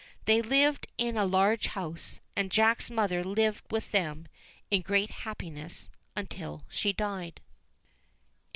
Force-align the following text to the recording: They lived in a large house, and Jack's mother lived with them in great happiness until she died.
They 0.25 0.41
lived 0.41 0.87
in 0.97 1.15
a 1.15 1.27
large 1.27 1.67
house, 1.67 2.19
and 2.35 2.49
Jack's 2.49 2.89
mother 2.89 3.23
lived 3.23 3.71
with 3.71 3.91
them 3.91 4.27
in 4.71 4.81
great 4.81 5.11
happiness 5.11 5.89
until 6.15 6.65
she 6.71 6.91
died. 6.91 7.39